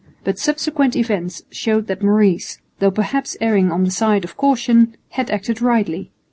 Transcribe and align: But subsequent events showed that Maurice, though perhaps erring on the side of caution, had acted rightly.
But 0.23 0.39
subsequent 0.39 0.95
events 0.95 1.43
showed 1.51 1.85
that 1.85 2.01
Maurice, 2.01 2.59
though 2.79 2.89
perhaps 2.89 3.37
erring 3.39 3.71
on 3.71 3.83
the 3.83 3.91
side 3.91 4.23
of 4.23 4.35
caution, 4.35 4.95
had 5.09 5.29
acted 5.29 5.61
rightly. 5.61 6.09